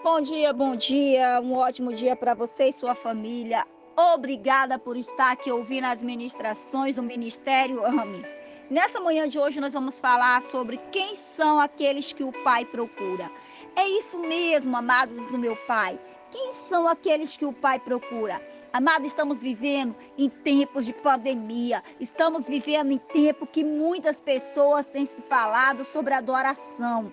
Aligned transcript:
Bom 0.00 0.20
dia, 0.20 0.52
bom 0.52 0.76
dia. 0.76 1.40
Um 1.42 1.54
ótimo 1.54 1.92
dia 1.92 2.14
para 2.14 2.32
você 2.32 2.68
e 2.68 2.72
sua 2.72 2.94
família. 2.94 3.66
Obrigada 4.14 4.78
por 4.78 4.96
estar 4.96 5.32
aqui 5.32 5.50
ouvindo 5.50 5.86
as 5.86 6.00
ministrações 6.04 6.94
do 6.94 7.02
Ministério 7.02 7.84
AME. 7.84 8.24
Nessa 8.70 9.00
manhã 9.00 9.28
de 9.28 9.40
hoje 9.40 9.60
nós 9.60 9.74
vamos 9.74 9.98
falar 9.98 10.40
sobre 10.40 10.76
quem 10.92 11.16
são 11.16 11.58
aqueles 11.58 12.12
que 12.12 12.22
o 12.22 12.32
Pai 12.44 12.64
procura. 12.64 13.28
É 13.74 13.88
isso 13.88 14.16
mesmo, 14.18 14.76
amados 14.76 15.32
do 15.32 15.38
meu 15.38 15.56
Pai. 15.66 15.98
Quem 16.30 16.52
são 16.52 16.86
aqueles 16.86 17.36
que 17.36 17.44
o 17.44 17.52
Pai 17.52 17.80
procura? 17.80 18.40
Amado, 18.72 19.04
estamos 19.04 19.38
vivendo 19.38 19.96
em 20.16 20.28
tempos 20.28 20.86
de 20.86 20.92
pandemia, 20.92 21.82
estamos 21.98 22.46
vivendo 22.46 22.92
em 22.92 22.98
tempo 22.98 23.48
que 23.48 23.64
muitas 23.64 24.20
pessoas 24.20 24.86
têm 24.86 25.04
se 25.04 25.22
falado 25.22 25.84
sobre 25.84 26.14
adoração. 26.14 27.12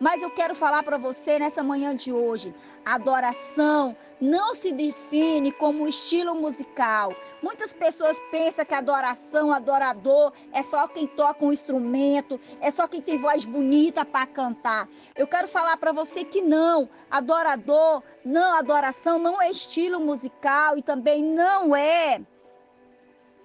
Mas 0.00 0.22
eu 0.22 0.30
quero 0.30 0.54
falar 0.54 0.82
para 0.82 0.96
você 0.96 1.38
nessa 1.38 1.62
manhã 1.62 1.94
de 1.94 2.12
hoje: 2.12 2.54
adoração 2.84 3.96
não 4.20 4.54
se 4.54 4.72
define 4.72 5.50
como 5.52 5.88
estilo 5.88 6.34
musical. 6.34 7.14
Muitas 7.42 7.72
pessoas 7.72 8.16
pensam 8.30 8.64
que 8.64 8.74
adoração, 8.74 9.52
adorador, 9.52 10.32
é 10.52 10.62
só 10.62 10.86
quem 10.86 11.06
toca 11.06 11.44
um 11.44 11.52
instrumento, 11.52 12.40
é 12.60 12.70
só 12.70 12.86
quem 12.86 13.00
tem 13.00 13.18
voz 13.18 13.44
bonita 13.44 14.04
para 14.04 14.26
cantar. 14.26 14.88
Eu 15.16 15.26
quero 15.26 15.48
falar 15.48 15.76
para 15.76 15.92
você 15.92 16.24
que 16.24 16.40
não. 16.40 16.88
Adorador, 17.10 18.02
não, 18.24 18.56
adoração 18.56 19.18
não 19.18 19.40
é 19.40 19.50
estilo 19.50 20.00
musical 20.00 20.76
e 20.76 20.82
também 20.82 21.22
não 21.22 21.74
é 21.74 22.20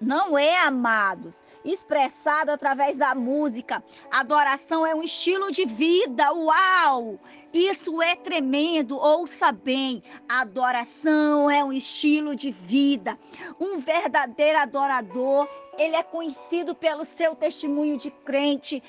não 0.04 0.38
é, 0.38 0.58
amados, 0.60 1.44
expressado 1.64 2.52
através 2.52 2.98
da 2.98 3.16
música. 3.16 3.84
Adoração 4.12 4.86
é 4.86 4.94
um 4.94 5.02
estilo 5.02 5.52
de 5.52 5.66
vida. 5.66 6.32
Uau! 6.32 7.20
Isso 7.54 8.02
é 8.02 8.16
tremendo. 8.16 8.98
Ouça 8.98 9.52
bem. 9.52 10.04
Adoração 10.28 11.50
é 11.50 11.64
um 11.64 11.72
estilo 11.72 12.36
de 12.36 12.52
vida. 12.52 13.18
Um 13.60 13.78
verdadeiro 13.78 14.60
adorador, 14.60 15.48
ele 15.78 15.96
é 15.96 16.04
conhecido 16.04 16.76
pelo 16.76 17.06
seu 17.06 17.36
testemunho 17.36 17.98
de 17.98 18.12
crente 18.12 18.84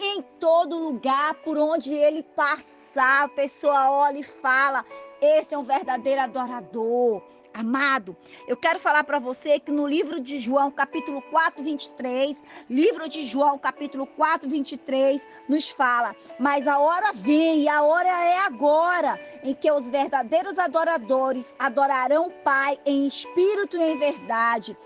em 0.00 0.22
todo 0.38 0.78
lugar 0.78 1.34
por 1.42 1.58
onde 1.58 1.92
ele 1.92 2.22
passar, 2.22 3.24
a 3.24 3.28
pessoa 3.28 3.90
olha 3.90 4.18
e 4.18 4.22
fala: 4.22 4.84
esse 5.20 5.54
é 5.54 5.58
um 5.58 5.64
verdadeiro 5.64 6.20
adorador. 6.20 7.22
Amado, 7.58 8.16
eu 8.46 8.56
quero 8.56 8.78
falar 8.78 9.02
para 9.02 9.18
você 9.18 9.58
que 9.58 9.72
no 9.72 9.84
livro 9.84 10.20
de 10.20 10.38
João, 10.38 10.70
capítulo 10.70 11.20
4, 11.22 11.60
23, 11.60 12.40
livro 12.70 13.08
de 13.08 13.26
João, 13.26 13.58
capítulo 13.58 14.06
4, 14.06 14.48
23, 14.48 15.26
nos 15.48 15.68
fala: 15.68 16.14
Mas 16.38 16.68
a 16.68 16.78
hora 16.78 17.12
vem 17.12 17.62
e 17.62 17.68
a 17.68 17.82
hora 17.82 18.08
é 18.08 18.38
agora 18.46 19.18
em 19.42 19.52
que 19.54 19.68
os 19.72 19.90
verdadeiros 19.90 20.56
adoradores 20.56 21.52
adorarão 21.58 22.28
o 22.28 22.30
Pai 22.44 22.78
em 22.86 23.08
espírito 23.08 23.76
e 23.76 23.82
em 23.82 23.98
verdade 23.98 24.78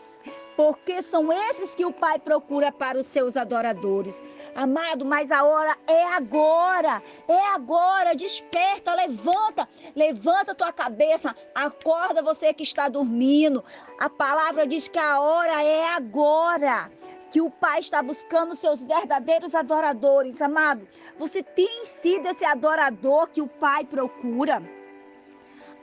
porque 0.56 1.02
são 1.02 1.32
esses 1.32 1.74
que 1.74 1.84
o 1.84 1.92
Pai 1.92 2.18
procura 2.18 2.70
para 2.70 2.98
os 2.98 3.06
seus 3.06 3.36
adoradores. 3.36 4.22
Amado, 4.54 5.04
mas 5.04 5.30
a 5.30 5.44
hora 5.44 5.76
é 5.86 6.04
agora, 6.14 7.02
é 7.28 7.48
agora. 7.48 8.14
Desperta, 8.14 8.94
levanta, 8.94 9.68
levanta 9.94 10.54
tua 10.54 10.72
cabeça, 10.72 11.34
acorda 11.54 12.22
você 12.22 12.52
que 12.52 12.62
está 12.62 12.88
dormindo. 12.88 13.64
A 13.98 14.10
palavra 14.10 14.66
diz 14.66 14.88
que 14.88 14.98
a 14.98 15.20
hora 15.20 15.62
é 15.62 15.94
agora. 15.94 16.90
Que 17.30 17.40
o 17.40 17.50
Pai 17.50 17.80
está 17.80 18.02
buscando 18.02 18.54
seus 18.54 18.84
verdadeiros 18.84 19.54
adoradores, 19.54 20.42
amado. 20.42 20.86
Você 21.18 21.42
tem 21.42 21.86
sido 21.86 22.26
esse 22.26 22.44
adorador 22.44 23.28
que 23.28 23.40
o 23.40 23.46
Pai 23.46 23.84
procura? 23.84 24.62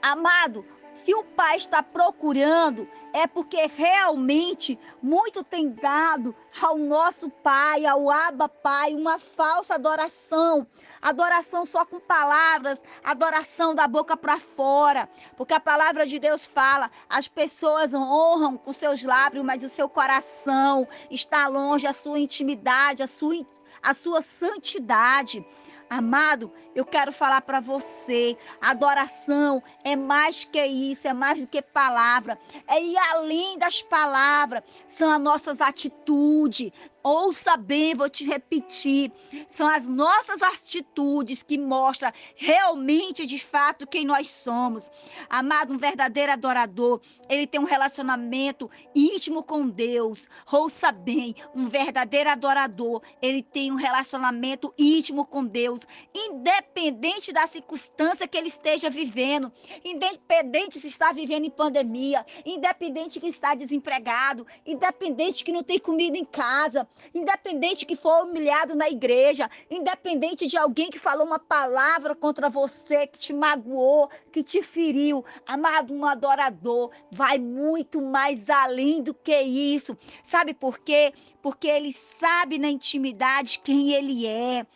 Amado, 0.00 0.64
se 0.92 1.14
o 1.14 1.24
pai 1.24 1.56
está 1.56 1.82
procurando, 1.82 2.88
é 3.12 3.26
porque 3.26 3.66
realmente 3.66 4.78
muito 5.02 5.42
tem 5.42 5.70
dado 5.70 6.34
ao 6.60 6.76
nosso 6.76 7.30
pai, 7.30 7.86
ao 7.86 8.10
Abba 8.10 8.48
Pai, 8.48 8.94
uma 8.94 9.18
falsa 9.18 9.74
adoração. 9.74 10.66
Adoração 11.00 11.64
só 11.64 11.84
com 11.84 11.98
palavras, 11.98 12.82
adoração 13.02 13.74
da 13.74 13.88
boca 13.88 14.16
para 14.16 14.38
fora. 14.38 15.08
Porque 15.36 15.54
a 15.54 15.60
palavra 15.60 16.06
de 16.06 16.18
Deus 16.18 16.46
fala: 16.46 16.90
as 17.08 17.26
pessoas 17.26 17.94
honram 17.94 18.58
com 18.58 18.72
seus 18.72 19.02
lábios, 19.02 19.44
mas 19.44 19.62
o 19.62 19.70
seu 19.70 19.88
coração 19.88 20.86
está 21.10 21.48
longe, 21.48 21.86
a 21.86 21.94
sua 21.94 22.20
intimidade, 22.20 23.02
a 23.02 23.08
sua, 23.08 23.46
a 23.82 23.94
sua 23.94 24.20
santidade. 24.20 25.44
Amado, 25.90 26.52
eu 26.72 26.86
quero 26.86 27.12
falar 27.12 27.40
para 27.40 27.58
você: 27.58 28.38
adoração 28.60 29.60
é 29.82 29.96
mais 29.96 30.44
que 30.44 30.64
isso, 30.64 31.08
é 31.08 31.12
mais 31.12 31.40
do 31.40 31.48
que 31.48 31.60
palavra, 31.60 32.38
é 32.68 32.80
ir 32.80 32.96
além 32.96 33.58
das 33.58 33.82
palavras, 33.82 34.62
são 34.86 35.10
as 35.10 35.20
nossas 35.20 35.60
atitudes, 35.60 36.70
Ouça 37.02 37.56
bem, 37.56 37.94
vou 37.94 38.10
te 38.10 38.24
repetir. 38.24 39.10
São 39.48 39.66
as 39.66 39.86
nossas 39.86 40.42
atitudes 40.42 41.42
que 41.42 41.56
mostram 41.56 42.12
realmente, 42.36 43.24
de 43.24 43.38
fato, 43.38 43.86
quem 43.86 44.04
nós 44.04 44.28
somos. 44.28 44.90
Amado, 45.28 45.72
um 45.72 45.78
verdadeiro 45.78 46.32
adorador, 46.32 47.00
ele 47.26 47.46
tem 47.46 47.58
um 47.58 47.64
relacionamento 47.64 48.70
íntimo 48.94 49.42
com 49.42 49.66
Deus. 49.66 50.28
Ouça 50.52 50.92
bem, 50.92 51.34
um 51.54 51.68
verdadeiro 51.68 52.28
adorador, 52.28 53.00
ele 53.22 53.42
tem 53.42 53.72
um 53.72 53.76
relacionamento 53.76 54.74
íntimo 54.78 55.24
com 55.24 55.42
Deus, 55.42 55.86
independente 56.14 57.32
da 57.32 57.46
circunstância 57.46 58.28
que 58.28 58.36
ele 58.36 58.48
esteja 58.48 58.90
vivendo, 58.90 59.50
independente 59.82 60.78
se 60.78 60.88
está 60.88 61.12
vivendo 61.12 61.46
em 61.46 61.50
pandemia, 61.50 62.26
independente 62.44 63.18
que 63.18 63.28
está 63.28 63.54
desempregado, 63.54 64.46
independente 64.66 65.42
que 65.42 65.52
não 65.52 65.62
tem 65.62 65.78
comida 65.78 66.18
em 66.18 66.26
casa 66.26 66.89
independente 67.14 67.86
que 67.86 67.96
for 67.96 68.24
humilhado 68.24 68.74
na 68.74 68.88
igreja, 68.88 69.50
independente 69.70 70.46
de 70.46 70.56
alguém 70.56 70.90
que 70.90 70.98
falou 70.98 71.26
uma 71.26 71.38
palavra 71.38 72.14
contra 72.14 72.48
você, 72.48 73.06
que 73.06 73.18
te 73.18 73.32
magoou, 73.32 74.08
que 74.32 74.42
te 74.42 74.62
feriu. 74.62 75.24
Amado, 75.46 75.92
um 75.92 76.04
adorador 76.04 76.90
vai 77.10 77.38
muito 77.38 78.00
mais 78.00 78.48
além 78.48 79.02
do 79.02 79.14
que 79.14 79.40
isso. 79.40 79.96
Sabe 80.22 80.54
por 80.54 80.78
quê? 80.78 81.12
Porque 81.42 81.66
ele 81.68 81.92
sabe 81.92 82.58
na 82.58 82.68
intimidade 82.68 83.60
quem 83.60 83.92
ele 83.92 84.26
é. 84.26 84.66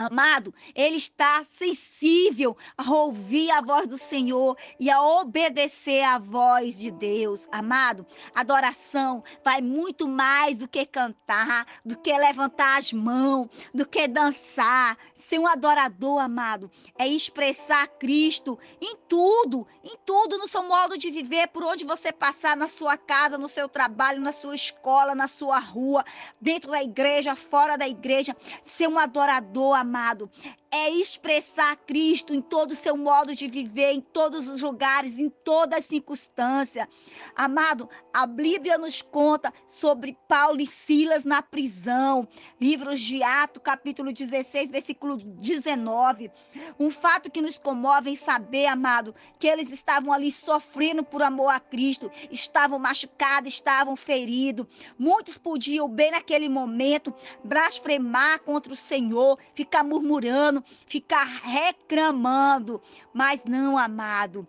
Amado, 0.00 0.54
ele 0.76 0.94
está 0.94 1.42
sensível 1.42 2.56
a 2.76 2.88
ouvir 2.88 3.50
a 3.50 3.60
voz 3.60 3.88
do 3.88 3.98
Senhor 3.98 4.56
e 4.78 4.88
a 4.88 5.02
obedecer 5.02 6.04
à 6.04 6.20
voz 6.20 6.78
de 6.78 6.92
Deus. 6.92 7.48
Amado, 7.50 8.06
adoração 8.32 9.24
vai 9.44 9.60
muito 9.60 10.06
mais 10.06 10.58
do 10.58 10.68
que 10.68 10.86
cantar, 10.86 11.66
do 11.84 11.98
que 11.98 12.16
levantar 12.16 12.78
as 12.78 12.92
mãos, 12.92 13.48
do 13.74 13.84
que 13.84 14.06
dançar. 14.06 14.96
Ser 15.16 15.40
um 15.40 15.48
adorador, 15.48 16.20
amado, 16.20 16.70
é 16.96 17.08
expressar 17.08 17.88
Cristo 17.98 18.56
em 18.80 18.94
tudo, 19.08 19.66
em 19.82 19.96
tudo 20.06 20.38
no 20.38 20.46
seu 20.46 20.62
modo 20.62 20.96
de 20.96 21.10
viver, 21.10 21.48
por 21.48 21.64
onde 21.64 21.84
você 21.84 22.12
passar, 22.12 22.56
na 22.56 22.68
sua 22.68 22.96
casa, 22.96 23.36
no 23.36 23.48
seu 23.48 23.68
trabalho, 23.68 24.20
na 24.20 24.30
sua 24.30 24.54
escola, 24.54 25.12
na 25.12 25.26
sua 25.26 25.58
rua, 25.58 26.04
dentro 26.40 26.70
da 26.70 26.80
igreja, 26.80 27.34
fora 27.34 27.76
da 27.76 27.88
igreja. 27.88 28.36
Ser 28.62 28.86
um 28.86 28.96
adorador, 28.96 29.74
amado 29.74 29.87
amado, 29.88 30.30
é 30.70 30.90
expressar 30.90 31.76
Cristo 31.76 32.34
em 32.34 32.40
todo 32.40 32.72
o 32.72 32.76
seu 32.76 32.96
modo 32.96 33.34
de 33.34 33.48
viver, 33.48 33.92
em 33.92 34.00
todos 34.00 34.46
os 34.46 34.60
lugares, 34.60 35.18
em 35.18 35.30
todas 35.30 35.80
as 35.80 35.84
circunstâncias. 35.86 36.86
Amado, 37.34 37.88
a 38.12 38.26
Bíblia 38.26 38.76
nos 38.76 39.00
conta 39.00 39.52
sobre 39.66 40.16
Paulo 40.28 40.60
e 40.60 40.66
Silas 40.66 41.24
na 41.24 41.40
prisão. 41.40 42.28
Livros 42.60 43.00
de 43.00 43.22
Atos, 43.22 43.62
capítulo 43.62 44.12
16, 44.12 44.70
versículo 44.70 45.16
19. 45.16 46.30
Um 46.78 46.90
fato 46.90 47.30
que 47.30 47.40
nos 47.40 47.58
comove 47.58 48.10
em 48.10 48.16
saber, 48.16 48.66
amado, 48.66 49.14
que 49.38 49.46
eles 49.46 49.70
estavam 49.70 50.12
ali 50.12 50.30
sofrendo 50.30 51.02
por 51.02 51.22
amor 51.22 51.48
a 51.48 51.60
Cristo, 51.60 52.10
estavam 52.30 52.78
machucados, 52.78 53.52
estavam 53.52 53.96
feridos. 53.96 54.66
Muitos 54.98 55.38
podiam, 55.38 55.88
bem 55.88 56.10
naquele 56.10 56.48
momento, 56.48 57.14
blasfemar 57.42 58.40
contra 58.40 58.72
o 58.72 58.76
Senhor, 58.76 59.38
ficar 59.54 59.82
murmurando, 59.82 60.57
ficar 60.86 61.24
reclamando. 61.24 62.80
Mas 63.12 63.44
não, 63.44 63.76
amado. 63.76 64.46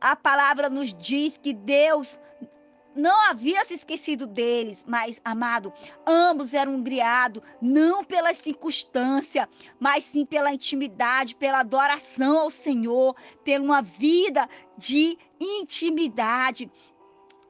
A 0.00 0.14
palavra 0.14 0.68
nos 0.68 0.92
diz 0.92 1.38
que 1.38 1.52
Deus 1.52 2.20
não 2.96 3.28
havia 3.28 3.64
se 3.64 3.74
esquecido 3.74 4.26
deles, 4.26 4.84
mas, 4.88 5.20
amado, 5.24 5.72
ambos 6.06 6.54
eram 6.54 6.82
criados 6.82 7.42
não 7.60 8.02
pela 8.02 8.32
circunstância, 8.32 9.48
mas 9.78 10.04
sim 10.04 10.24
pela 10.24 10.52
intimidade, 10.52 11.36
pela 11.36 11.60
adoração 11.60 12.38
ao 12.38 12.50
Senhor, 12.50 13.14
pela 13.44 13.64
uma 13.64 13.82
vida 13.82 14.48
de 14.78 15.16
intimidade. 15.38 16.70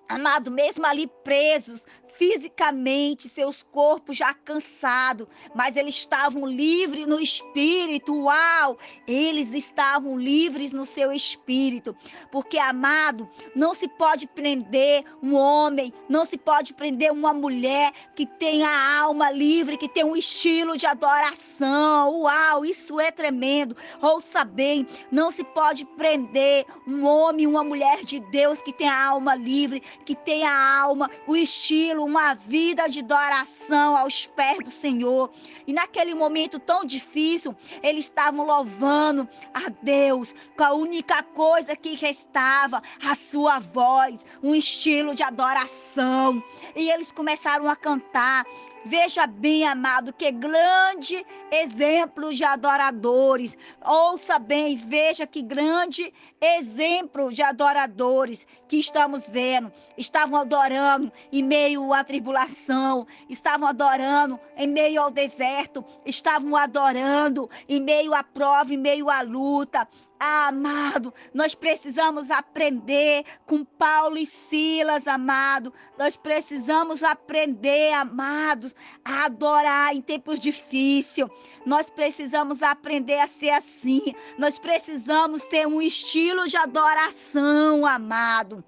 Amado, 0.08 0.50
mesmo 0.50 0.84
ali 0.86 1.08
presos, 1.24 1.86
fisicamente, 2.18 3.28
seus 3.28 3.62
corpos 3.62 4.16
já 4.16 4.32
cansados, 4.32 5.26
mas 5.54 5.76
eles 5.76 5.94
estavam 5.94 6.46
livres 6.46 7.06
no 7.06 7.20
espírito. 7.20 8.14
Uau! 8.14 8.78
Eles 9.06 9.52
estavam 9.52 10.18
livres 10.18 10.72
no 10.72 10.86
seu 10.86 11.12
espírito. 11.12 11.94
Porque, 12.30 12.58
amado, 12.58 13.28
não 13.54 13.74
se 13.74 13.88
pode 13.88 14.26
prender 14.26 15.04
um 15.22 15.34
homem, 15.34 15.92
não 16.08 16.24
se 16.24 16.38
pode 16.38 16.72
prender 16.72 17.12
uma 17.12 17.32
mulher 17.32 17.92
que 18.14 18.26
tenha 18.26 18.68
a 18.68 19.00
alma 19.00 19.30
livre, 19.30 19.76
que 19.76 19.88
tem 19.88 20.04
um 20.04 20.16
estilo 20.16 20.76
de 20.76 20.86
adoração. 20.86 22.20
Uau! 22.20 22.64
Isso 22.64 22.98
é 22.98 23.10
tremendo. 23.10 23.76
Ouça 24.00 24.44
bem, 24.44 24.86
não 25.10 25.30
se 25.30 25.44
pode 25.44 25.84
prender 25.84 26.64
um 26.86 27.04
homem, 27.04 27.46
uma 27.46 27.62
mulher 27.62 28.04
de 28.04 28.20
Deus 28.20 28.62
que 28.62 28.72
tem 28.72 28.88
a 28.88 29.06
alma 29.08 29.34
livre, 29.34 29.82
que 30.04 30.14
tem 30.14 30.44
a 30.44 30.80
alma, 30.80 31.10
o 31.26 31.36
estilo, 31.36 32.05
uma 32.06 32.34
vida 32.34 32.88
de 32.88 33.00
adoração 33.00 33.96
aos 33.96 34.28
pés 34.28 34.58
do 34.58 34.70
Senhor. 34.70 35.28
E 35.66 35.72
naquele 35.72 36.14
momento 36.14 36.60
tão 36.60 36.84
difícil, 36.84 37.54
eles 37.82 38.04
estavam 38.04 38.46
louvando 38.46 39.28
a 39.52 39.68
Deus 39.82 40.32
com 40.56 40.62
a 40.62 40.72
única 40.72 41.20
coisa 41.22 41.74
que 41.74 41.96
restava, 41.96 42.80
a 43.04 43.16
sua 43.16 43.58
voz, 43.58 44.20
um 44.40 44.54
estilo 44.54 45.16
de 45.16 45.24
adoração. 45.24 46.42
E 46.76 46.90
eles 46.90 47.10
começaram 47.10 47.68
a 47.68 47.74
cantar. 47.74 48.46
Veja 48.88 49.26
bem, 49.26 49.66
amado, 49.66 50.12
que 50.12 50.30
grande 50.30 51.26
exemplo 51.50 52.32
de 52.32 52.44
adoradores. 52.44 53.58
Ouça 53.84 54.38
bem, 54.38 54.76
veja 54.76 55.26
que 55.26 55.42
grande 55.42 56.14
exemplo 56.40 57.32
de 57.32 57.42
adoradores 57.42 58.46
que 58.68 58.76
estamos 58.76 59.28
vendo. 59.28 59.72
Estavam 59.98 60.40
adorando 60.40 61.10
em 61.32 61.42
meio 61.42 61.92
à 61.92 62.04
tribulação, 62.04 63.04
estavam 63.28 63.66
adorando 63.66 64.38
em 64.56 64.68
meio 64.68 65.02
ao 65.02 65.10
deserto, 65.10 65.84
estavam 66.04 66.54
adorando 66.54 67.50
em 67.68 67.80
meio 67.80 68.14
à 68.14 68.22
prova, 68.22 68.72
em 68.72 68.78
meio 68.78 69.10
à 69.10 69.20
luta. 69.20 69.88
Ah, 70.18 70.48
amado, 70.48 71.12
nós 71.34 71.54
precisamos 71.54 72.30
aprender 72.30 73.22
com 73.44 73.64
Paulo 73.64 74.16
e 74.16 74.24
Silas, 74.24 75.06
amado. 75.06 75.72
Nós 75.98 76.16
precisamos 76.16 77.02
aprender, 77.02 77.92
amados, 77.92 78.74
a 79.04 79.26
adorar 79.26 79.94
em 79.94 80.00
tempos 80.00 80.40
difíceis. 80.40 81.28
Nós 81.66 81.90
precisamos 81.90 82.62
aprender 82.62 83.18
a 83.18 83.26
ser 83.26 83.50
assim. 83.50 84.14
Nós 84.38 84.58
precisamos 84.58 85.44
ter 85.44 85.66
um 85.66 85.82
estilo 85.82 86.48
de 86.48 86.56
adoração, 86.56 87.84
amado. 87.84 88.64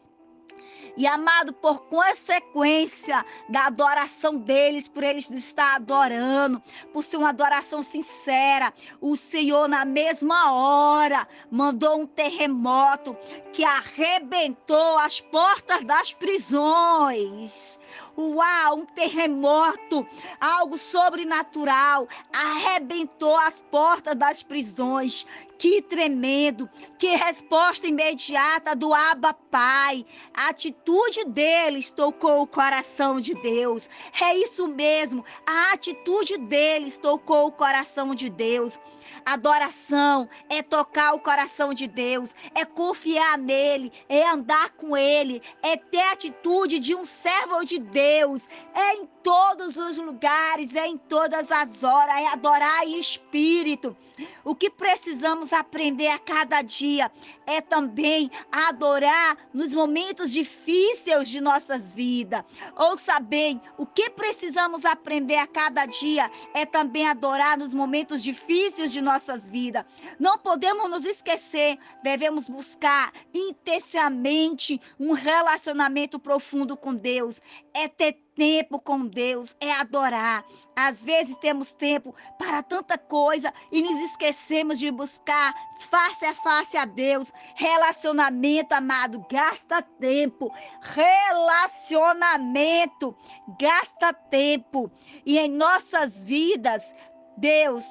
E 0.98 1.06
amado, 1.06 1.52
por 1.52 1.82
consequência 1.82 3.24
da 3.48 3.66
adoração 3.66 4.34
deles, 4.34 4.88
por 4.88 5.04
eles 5.04 5.30
estar 5.30 5.76
adorando, 5.76 6.60
por 6.92 7.04
ser 7.04 7.18
uma 7.18 7.28
adoração 7.28 7.84
sincera, 7.84 8.74
o 9.00 9.16
Senhor, 9.16 9.68
na 9.68 9.84
mesma 9.84 10.52
hora, 10.52 11.24
mandou 11.52 12.00
um 12.00 12.06
terremoto 12.06 13.16
que 13.52 13.62
arrebentou 13.62 14.98
as 14.98 15.20
portas 15.20 15.84
das 15.84 16.12
prisões. 16.12 17.78
Uau, 18.20 18.78
um 18.78 18.84
terremoto, 18.84 20.04
algo 20.40 20.76
sobrenatural, 20.76 22.08
arrebentou 22.32 23.36
as 23.36 23.62
portas 23.70 24.16
das 24.16 24.42
prisões. 24.42 25.24
Que 25.56 25.80
tremendo, 25.80 26.68
que 26.98 27.14
resposta 27.14 27.86
imediata 27.86 28.74
do 28.74 28.92
Abba 28.92 29.32
Pai. 29.34 30.04
A 30.36 30.48
atitude 30.48 31.24
deles 31.26 31.92
tocou 31.92 32.42
o 32.42 32.46
coração 32.46 33.20
de 33.20 33.34
Deus. 33.34 33.88
É 34.20 34.36
isso 34.36 34.66
mesmo, 34.66 35.24
a 35.46 35.72
atitude 35.72 36.38
deles 36.38 36.96
tocou 36.96 37.46
o 37.46 37.52
coração 37.52 38.16
de 38.16 38.28
Deus. 38.28 38.80
Adoração 39.28 40.26
é 40.48 40.62
tocar 40.62 41.12
o 41.12 41.20
coração 41.20 41.74
de 41.74 41.86
Deus, 41.86 42.30
é 42.54 42.64
confiar 42.64 43.36
nele, 43.36 43.92
é 44.08 44.26
andar 44.26 44.70
com 44.70 44.96
ele, 44.96 45.42
é 45.62 45.76
ter 45.76 46.00
a 46.00 46.12
atitude 46.12 46.78
de 46.78 46.94
um 46.94 47.04
servo 47.04 47.62
de 47.62 47.78
Deus, 47.78 48.48
é 48.74 48.94
em 48.94 49.06
todos 49.22 49.76
os 49.76 49.98
lugares, 49.98 50.74
é 50.74 50.86
em 50.86 50.96
todas 50.96 51.52
as 51.52 51.82
horas, 51.82 52.16
é 52.16 52.28
adorar 52.28 52.86
em 52.86 52.98
espírito. 52.98 53.94
O 54.42 54.54
que 54.54 54.70
precisamos 54.70 55.52
aprender 55.52 56.08
a 56.08 56.18
cada 56.18 56.62
dia 56.62 57.12
é 57.46 57.60
também 57.60 58.30
adorar 58.50 59.36
nos 59.52 59.74
momentos 59.74 60.32
difíceis 60.32 61.28
de 61.28 61.42
nossas 61.42 61.92
vidas. 61.92 62.42
Ouça 62.74 63.20
bem, 63.20 63.60
o 63.76 63.84
que 63.84 64.08
precisamos 64.08 64.86
aprender 64.86 65.36
a 65.36 65.46
cada 65.46 65.84
dia 65.84 66.30
é 66.54 66.64
também 66.64 67.06
adorar 67.06 67.58
nos 67.58 67.74
momentos 67.74 68.22
difíceis 68.22 68.90
de 68.90 69.02
nossas 69.02 69.17
vidas. 69.48 69.84
Não 70.18 70.38
podemos 70.38 70.90
nos 70.90 71.04
esquecer, 71.04 71.78
devemos 72.02 72.48
buscar 72.48 73.12
intensamente 73.34 74.80
um 74.98 75.12
relacionamento 75.12 76.18
profundo 76.18 76.76
com 76.76 76.94
Deus. 76.94 77.40
É 77.74 77.88
ter 77.88 78.28
tempo 78.38 78.80
com 78.80 79.04
Deus, 79.04 79.54
é 79.60 79.72
adorar. 79.72 80.44
Às 80.76 81.02
vezes 81.02 81.36
temos 81.38 81.74
tempo 81.74 82.14
para 82.38 82.62
tanta 82.62 82.96
coisa 82.96 83.52
e 83.72 83.82
nos 83.82 84.00
esquecemos 84.00 84.78
de 84.78 84.92
buscar 84.92 85.52
face 85.90 86.24
a 86.24 86.32
face 86.36 86.76
a 86.76 86.84
Deus. 86.84 87.32
Relacionamento, 87.56 88.74
amado, 88.74 89.26
gasta 89.28 89.82
tempo. 89.82 90.54
Relacionamento 90.80 93.16
gasta 93.58 94.12
tempo. 94.12 94.88
E 95.26 95.36
em 95.36 95.48
nossas 95.48 96.22
vidas, 96.22 96.94
Deus 97.36 97.84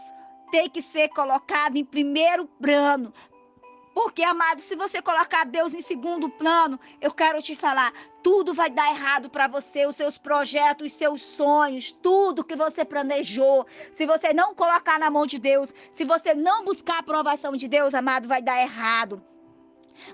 tem 0.52 0.70
que 0.70 0.82
ser 0.82 1.10
colocado 1.10 1.78
em 1.78 1.86
primeiro 1.86 2.46
plano. 2.62 3.14
Porque, 3.94 4.24
amado, 4.24 4.62
se 4.62 4.76
você 4.76 5.02
colocar 5.02 5.44
Deus 5.44 5.74
em 5.74 5.82
segundo 5.82 6.30
plano, 6.30 6.80
eu 7.02 7.12
quero 7.12 7.42
te 7.42 7.56
falar, 7.56 7.92
tudo 8.22 8.54
vai 8.54 8.70
dar 8.70 8.88
errado 8.90 9.28
para 9.28 9.48
você, 9.48 9.88
os 9.88 9.96
seus 9.96 10.20
projetos, 10.20 10.86
os 10.86 10.94
seus 10.94 11.22
sonhos, 11.24 11.92
tudo 11.92 12.44
que 12.44 12.56
você 12.56 12.86
planejou. 12.86 13.66
Se 13.92 14.06
você 14.06 14.34
não 14.34 14.54
colocar 14.54 15.00
na 15.00 15.10
mão 15.10 15.26
de 15.26 15.40
Deus, 15.40 15.74
se 15.92 16.06
você 16.06 16.36
não 16.36 16.64
buscar 16.64 16.98
a 16.98 17.00
aprovação 17.00 17.58
de 17.58 17.68
Deus, 17.68 17.96
amado, 17.96 18.28
vai 18.28 18.40
dar 18.40 18.62
errado. 18.62 19.20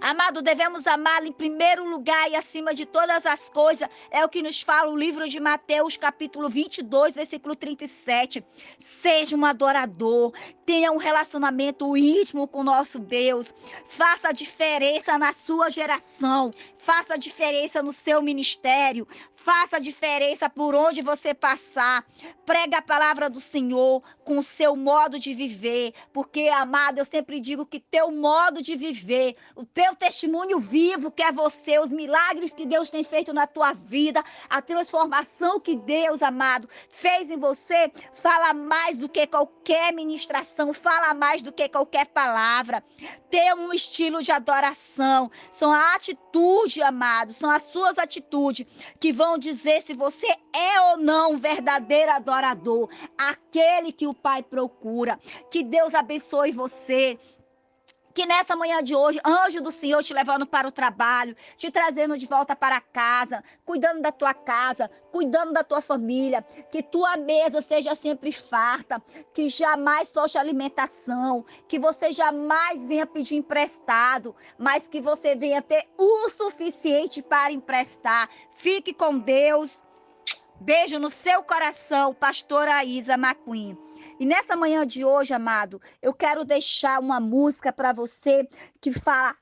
Amado, 0.01 0.41
devemos 0.41 0.85
amá-lo 0.88 1.27
em 1.27 1.31
primeiro 1.31 1.88
lugar 1.88 2.30
e 2.30 2.35
acima 2.35 2.74
de 2.74 2.85
todas 2.85 3.25
as 3.25 3.50
coisas. 3.50 3.88
É 4.12 4.24
o 4.24 4.30
que 4.30 4.41
nos 4.41 4.62
fala 4.62 4.91
o 4.91 4.97
livro 4.97 5.27
de 5.27 5.39
Mateus, 5.39 5.97
capítulo 5.97 6.50
22, 6.50 7.15
versículo 7.15 7.56
37. 7.56 8.44
Seja 8.80 9.35
um 9.35 9.45
adorador, 9.45 10.33
tenha 10.65 10.91
um 10.91 10.97
relacionamento 10.97 11.95
íntimo 11.95 12.47
com 12.47 12.63
nosso 12.63 13.00
Deus. 13.00 13.53
Faça 13.87 14.30
a 14.30 14.33
diferença 14.33 15.18
na 15.18 15.33
sua 15.33 15.69
geração. 15.69 16.52
Faça 16.83 17.18
diferença 17.18 17.81
no 17.81 17.94
seu 17.94 18.21
ministério. 18.21 19.07
Faça 19.33 19.80
diferença 19.80 20.49
por 20.49 20.75
onde 20.75 21.02
você 21.02 21.33
passar. 21.33 22.06
Prega 22.45 22.80
a 22.80 22.81
palavra 22.81 23.30
do 23.30 23.40
Senhor 23.40 24.04
com 24.25 24.37
o 24.37 24.44
seu 24.44 24.75
modo 24.75 25.18
de 25.18 25.33
viver. 25.33 25.94
Porque, 26.11 26.49
amado, 26.49 26.97
eu 26.97 27.06
sempre 27.06 27.40
digo 27.40 27.66
que 27.66 27.80
teu 27.80 28.11
modo 28.11 28.61
de 28.61 28.75
viver, 28.75 29.37
o 29.56 29.66
teu 29.66 29.95
testemunho 29.95 30.59
vivo 30.59 31.09
que 31.09 31.23
é 31.23 31.31
você, 31.31 31.80
os 31.80 31.90
milagres 31.90 32.52
que 32.52 32.66
Deus 32.66 32.90
tem 32.90 33.04
feito 33.04 33.33
na 33.33 33.47
tua 33.47 33.71
vida, 33.71 34.21
a 34.49 34.61
transformação 34.61 35.61
que 35.61 35.78
Deus, 35.78 36.21
amado, 36.21 36.68
fez 36.90 37.31
em 37.31 37.37
você, 37.37 37.90
fala 38.13 38.54
mais 38.54 38.97
do 38.97 39.07
que 39.07 39.25
qualquer 39.25 39.94
ministração, 39.94 40.73
fala 40.73 41.13
mais 41.13 41.42
do 41.42 41.54
que 41.54 41.69
qualquer 41.69 42.07
palavra. 42.07 42.83
Ter 43.30 43.54
um 43.56 43.71
estilo 43.73 44.21
de 44.21 44.33
adoração, 44.33 45.31
são 45.52 45.71
a 45.71 45.94
atitude, 46.73 46.81
amado, 46.81 47.33
são 47.33 47.49
as 47.49 47.63
suas 47.63 47.97
atitudes 47.97 48.65
que 48.99 49.13
vão 49.13 49.37
dizer 49.37 49.81
se 49.81 49.94
você 49.94 50.27
é 50.27 50.81
ou 50.92 50.97
não 50.97 51.33
um 51.33 51.37
verdadeiro 51.37 52.11
adorador, 52.11 52.89
aquele 53.18 53.92
que 53.92 54.07
o 54.07 54.13
Pai 54.13 54.42
procura. 54.42 55.19
Que 55.51 55.63
Deus 55.63 55.94
abençoe 55.94 56.51
você. 56.51 57.19
Que 58.13 58.25
nessa 58.27 58.55
manhã 58.55 58.83
de 58.83 58.95
hoje, 58.95 59.19
anjo 59.25 59.61
do 59.61 59.71
Senhor 59.71 60.03
te 60.03 60.13
levando 60.13 60.45
para 60.45 60.67
o 60.67 60.71
trabalho, 60.71 61.35
te 61.57 61.71
trazendo 61.71 62.17
de 62.17 62.27
volta 62.27 62.55
para 62.55 62.79
casa, 62.79 63.43
cuidando 63.65 64.01
da 64.01 64.11
tua 64.11 64.33
casa, 64.33 64.89
cuidando 65.11 65.51
da 65.51 65.63
tua 65.63 65.81
família, 65.81 66.43
que 66.71 66.83
tua 66.83 67.17
mesa 67.17 67.61
seja 67.61 67.95
sempre 67.95 68.31
farta, 68.31 69.01
que 69.33 69.49
jamais 69.49 70.11
falte 70.11 70.37
alimentação, 70.37 71.43
que 71.67 71.79
você 71.79 72.13
jamais 72.13 72.85
venha 72.85 73.07
pedir 73.07 73.35
emprestado, 73.35 74.35
mas 74.59 74.87
que 74.87 75.01
você 75.01 75.35
venha 75.35 75.61
ter 75.61 75.83
o 75.97 76.29
suficiente 76.29 77.21
para 77.23 77.51
emprestar. 77.51 78.29
Fique 78.53 78.93
com 78.93 79.17
Deus. 79.17 79.83
Beijo 80.61 80.99
no 80.99 81.09
seu 81.09 81.43
coração, 81.43 82.13
pastora 82.13 82.85
Isa 82.85 83.15
McQueen. 83.15 83.77
E 84.19 84.25
nessa 84.25 84.55
manhã 84.55 84.85
de 84.85 85.03
hoje, 85.03 85.33
amado, 85.33 85.81
eu 86.01 86.13
quero 86.13 86.45
deixar 86.45 86.99
uma 86.99 87.19
música 87.19 87.71
para 87.71 87.93
você 87.93 88.47
que 88.79 88.91
fala 88.91 89.35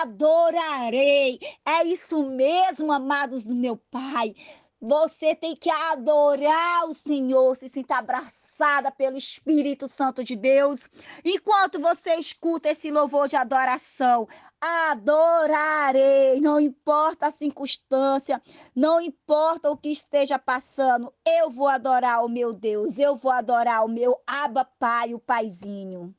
adorarei. 0.00 1.38
É 1.66 1.84
isso 1.84 2.24
mesmo, 2.24 2.90
amados 2.92 3.44
do 3.44 3.54
meu 3.54 3.76
Pai. 3.76 4.34
Você 4.80 5.34
tem 5.34 5.56
que 5.56 5.70
adorar 5.70 6.84
o 6.86 6.94
Senhor, 6.94 7.56
se 7.56 7.68
sentir 7.68 7.94
abraçada 7.94 8.90
pelo 8.90 9.16
Espírito 9.16 9.88
Santo 9.88 10.22
de 10.22 10.36
Deus. 10.36 10.88
Enquanto 11.24 11.80
você 11.80 12.14
escuta 12.16 12.68
esse 12.68 12.90
louvor 12.90 13.26
de 13.26 13.36
adoração, 13.36 14.28
adorarei, 14.60 16.40
não 16.40 16.60
importa 16.60 17.28
a 17.28 17.30
circunstância, 17.30 18.40
não 18.74 19.00
importa 19.00 19.70
o 19.70 19.76
que 19.76 19.88
esteja 19.88 20.38
passando, 20.38 21.12
eu 21.26 21.50
vou 21.50 21.68
adorar 21.68 22.22
o 22.24 22.28
meu 22.28 22.52
Deus, 22.52 22.98
eu 22.98 23.16
vou 23.16 23.32
adorar 23.32 23.84
o 23.84 23.88
meu 23.88 24.20
Abba 24.26 24.64
Pai, 24.78 25.14
o 25.14 25.18
Paizinho. 25.18 26.14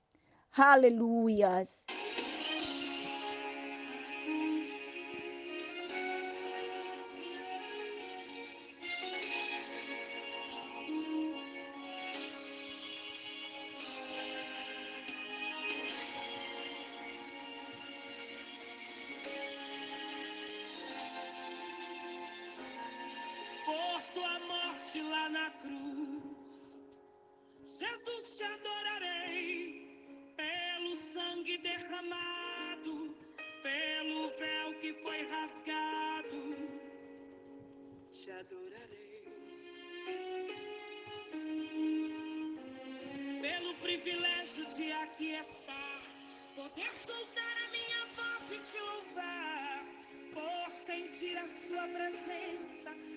Aleluias. 0.58 1.86
morte 24.78 25.02
lá 25.02 25.30
na 25.30 25.50
cruz. 25.52 26.86
Jesus, 27.64 28.38
te 28.38 28.44
adorarei 28.44 30.34
pelo 30.38 30.96
sangue 30.96 31.58
derramado, 31.58 33.16
pelo 33.64 34.30
véu 34.38 34.80
que 34.80 34.94
foi 34.94 35.28
rasgado. 35.30 36.42
Te 38.12 38.32
adorarei. 38.32 39.24
Pelo 43.42 43.74
privilégio 43.76 44.66
de 44.68 44.92
aqui 44.92 45.32
estar, 45.32 46.02
poder 46.56 46.94
soltar 46.96 47.58
a 47.66 47.72
minha 47.72 48.06
voz 48.16 48.52
e 48.52 48.60
te 48.62 48.80
louvar, 48.80 49.86
por 50.34 50.72
sentir 50.72 51.36
a 51.38 51.48
sua 51.48 51.88
presença 51.88 53.17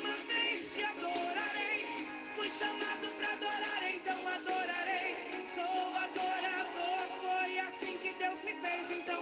Te 0.00 0.84
adorarei. 0.84 1.84
Fui 2.32 2.48
chamado 2.48 3.08
para 3.18 3.32
adorar, 3.32 3.82
então 3.94 4.28
adorarei. 4.28 5.16
Sou 5.44 5.96
adorador, 5.96 6.98
foi 7.20 7.58
assim 7.58 7.98
que 7.98 8.14
Deus 8.14 8.42
me 8.42 8.54
fez, 8.54 8.90
então 8.92 9.19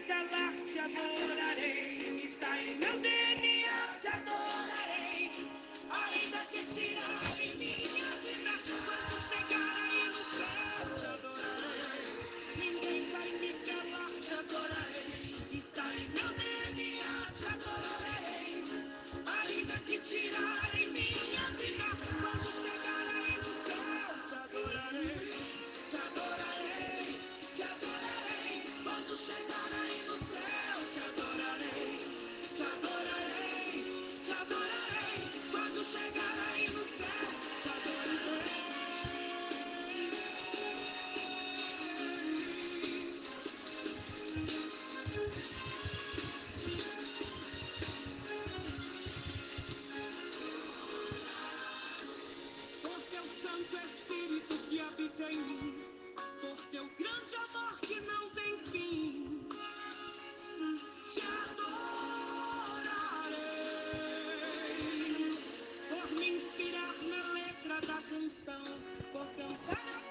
calar, 0.00 0.52
te 0.66 0.78
adorarei. 0.78 2.20
Está 2.24 2.56
em 2.62 2.76
meu 2.78 2.98
DNA, 2.98 3.94
te 4.00 4.08
adorarei. 4.08 5.30
Ainda 5.90 6.38
que 6.50 6.64
tirarem 6.64 7.56
minha 7.56 8.10
vida, 8.22 8.52
quando 8.86 9.18
chegar 9.18 9.76
aí 9.82 10.04
no 10.10 10.22
céu, 10.36 10.94
te 10.96 11.06
adorarei. 11.06 12.04
Ninguém 12.56 13.10
vai 13.10 13.30
me 13.40 13.52
calar, 13.66 14.12
te 14.20 14.34
adorarei. 14.34 15.08
Está 15.52 15.84
em 15.94 16.08
meu 16.10 16.28
DNA, 16.28 17.32
te 17.34 17.46
adorarei. 17.46 18.64
Ainda 19.26 19.78
que 19.86 19.98
tirarem 19.98 20.67
por 69.36 69.46
cantar 69.46 70.07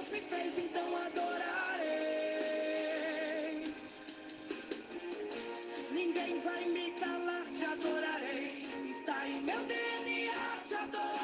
Deus 0.00 0.12
me 0.12 0.20
fez, 0.20 0.58
então 0.58 0.96
adorarei. 0.96 1.90
Ninguém 5.90 6.40
vai 6.40 6.64
me 6.64 6.90
calar, 6.92 7.42
te 7.42 7.64
adorarei. 7.66 8.64
Está 8.88 9.28
em 9.28 9.42
meu 9.42 9.60
DNA, 9.60 10.58
te 10.64 10.74
adorarei. 10.74 11.19